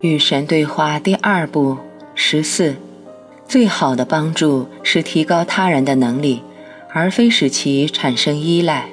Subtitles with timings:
[0.00, 1.76] 与神对话第二部
[2.14, 2.76] 十四，
[3.48, 6.40] 最好的帮助是提高他人的能力，
[6.92, 8.90] 而非使其产生依赖。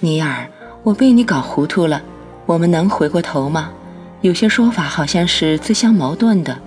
[0.00, 0.48] 尼尔，
[0.82, 2.02] 我被你搞糊涂了。
[2.46, 3.70] 我们能回过头吗？
[4.22, 6.58] 有些说法好像是自相矛盾的。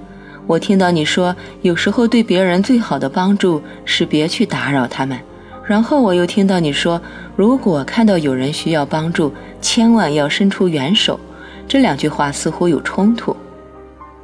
[0.45, 5.19] 我听到你说，有时候对别人最好的帮助是别去打扰他们。
[5.65, 7.01] 然后我又听到你说，
[7.35, 11.19] 如果看到有人需要帮助，千万要伸出援手。
[11.67, 13.35] 这两句话似乎有冲突。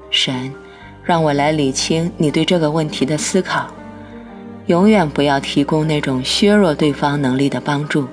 [0.09, 0.53] 神，
[1.03, 3.67] 让我来理清你对这个问题的思考。
[4.67, 8.07] 永远不要提供那种削弱对方能力的帮助，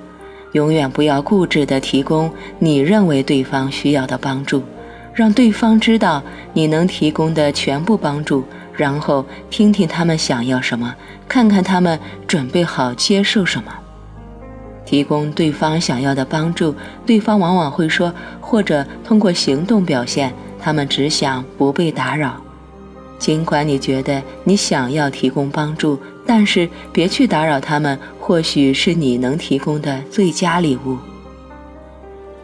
[0.53, 4.63] 永远不要固执地提供你认为对方需要的帮助。
[5.15, 10.95] 让对方知道你能提供的全部帮助，然后听听他们想要什么，
[11.29, 13.73] 看看他们准备好接受什么。
[14.91, 16.75] 提供对方想要的帮助，
[17.07, 22.43] 对方往往会说，或者通过行动表现，他们只想不被打扰。
[23.17, 30.99] 尽管你觉得你想要提供帮助，但是别去打扰他们，或许是你能提供的最佳礼物。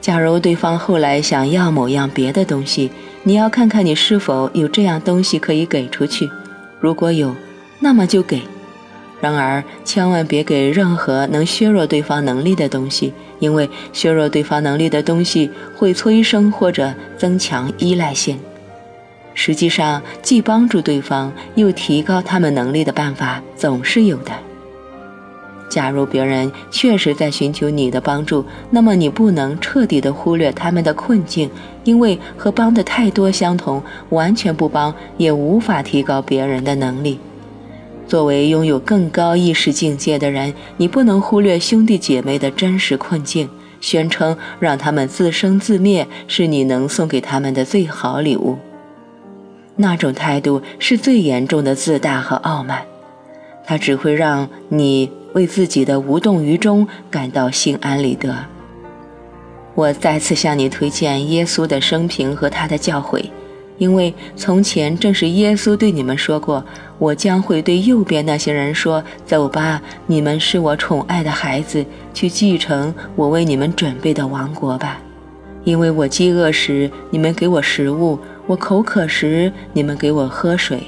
[0.00, 2.92] 假如对方后来想要某样别的东西，
[3.24, 6.30] 你要看看你是否有这样东西可以给出去。
[6.78, 7.34] 如果有，
[7.80, 8.40] 那么就给。
[9.20, 18.38] 然而，千万别给任何能削弱对方能力的东西，因为削弱对方能力的东西会催生或者增强依赖性。
[19.32, 24.32] 实际上，既帮助对方又提高他们能力的办法总是有的。
[25.68, 31.50] 假如别人确实在寻求你的帮助，那么你不能彻底的忽略他们的困境，
[31.84, 37.18] 因为和帮的太多相同，完全不帮也无法提高别人的能力。
[38.06, 43.48] 作为拥有更高意识境界的人，你不能忽略兄弟姐妹的真实困境，
[43.80, 48.58] 宣称让他们自生自灭是你能送给他们的最好礼物。
[49.76, 52.84] 那种态度是最严重的自大和傲慢，
[53.64, 55.10] 它只会让你。
[55.36, 58.34] 为自己的无动于衷感到心安理得。
[59.74, 63.22] 我再次向你推荐耶稣的生平和他的教诲，
[63.78, 66.64] 因为从前正是耶稣对你们说过
[66.98, 74.98] ：“我将会对右边那些人说，走吧，你们是我宠爱的孩子，去继承我为你们准备的王国吧。
[75.64, 80.78] 因为我饥饿时，你们给我食物；我口渴时，你们给我喝水；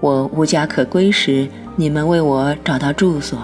[0.00, 3.38] 我无家可归时，你们为我找到住所。”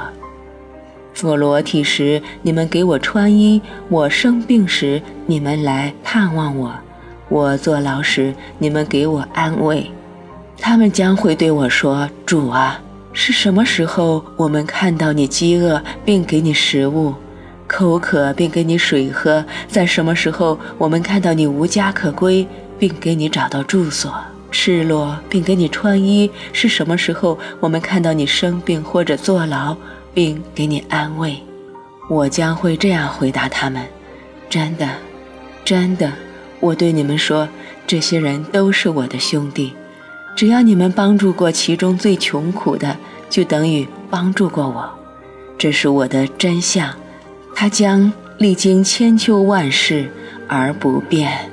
[1.22, 6.70] 我裸体时，你们给我穿衣；我生病时，你们来探望我；
[7.30, 9.90] 我坐牢时，你们给我安慰。
[10.58, 12.78] 他们将会对我说：“主啊，
[13.14, 17.14] 是什么时候我们看到你饥饿并给你食物，
[17.66, 19.42] 口渴并给你水喝？
[19.66, 22.46] 在什么时候我们看到你无家可归
[22.78, 24.12] 并给你找到住所，
[24.50, 26.30] 赤裸并给你穿衣？
[26.52, 29.74] 是什么时候我们看到你生病或者坐牢？”
[30.12, 31.40] 并给你安慰，
[32.08, 33.80] 我将会这样回答他们：
[34.48, 34.88] 真的，
[35.64, 36.10] 真的，
[36.60, 37.48] 我对你们说，
[37.86, 39.74] 这些人都是我的兄弟。
[40.36, 42.96] 只要你们帮助过其中最穷苦的，
[43.28, 44.88] 就等于帮助过我。
[45.58, 46.94] 这是我的真相，
[47.54, 50.08] 它将历经千秋万世
[50.46, 51.49] 而不变。